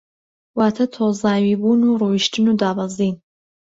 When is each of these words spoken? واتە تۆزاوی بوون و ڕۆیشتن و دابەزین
واتە 0.57 0.85
تۆزاوی 0.95 1.55
بوون 1.61 1.81
و 1.85 1.97
ڕۆیشتن 2.01 2.45
و 2.47 2.57
دابەزین 2.61 3.15